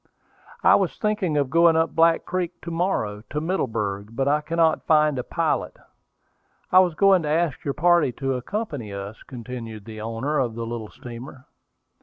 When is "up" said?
1.75-1.93